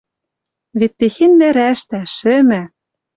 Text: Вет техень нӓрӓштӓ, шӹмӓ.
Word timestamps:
Вет 0.79 0.93
техень 0.99 1.37
нӓрӓштӓ, 1.39 2.01
шӹмӓ. 2.15 2.63